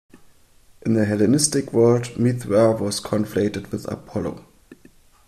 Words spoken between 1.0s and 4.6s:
Hellenistic world, Mithra was conflated with Apollo.